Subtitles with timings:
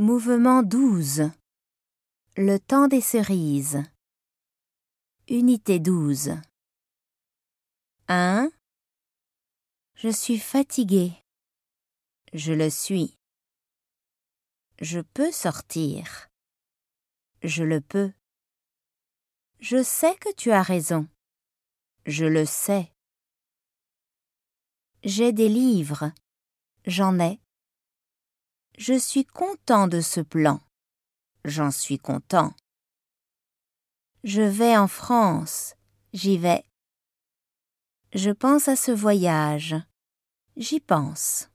[0.00, 1.30] Mouvement 12.
[2.36, 3.80] Le temps des cerises.
[5.28, 6.32] Unité 12.
[8.08, 8.50] 1.
[9.94, 11.12] Je suis fatigué.
[12.32, 13.16] Je le suis.
[14.80, 16.28] Je peux sortir.
[17.44, 18.12] Je le peux.
[19.60, 21.06] Je sais que tu as raison.
[22.04, 22.90] Je le sais.
[25.04, 26.10] J'ai des livres.
[26.84, 27.43] J'en ai.
[28.76, 30.60] Je suis content de ce plan.
[31.44, 32.52] J'en suis content.
[34.24, 35.76] Je vais en France.
[36.12, 36.64] J'y vais.
[38.14, 39.76] Je pense à ce voyage.
[40.56, 41.48] J'y pense.